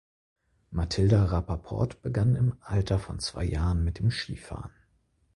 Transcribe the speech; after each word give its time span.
Matilda 0.71 1.25
Rapaport 1.25 2.01
begann 2.01 2.35
im 2.35 2.57
Alter 2.61 2.97
von 2.97 3.19
zwei 3.19 3.43
Jahren 3.43 3.83
mit 3.83 3.99
dem 3.99 4.09
Skifahren. 4.09 4.71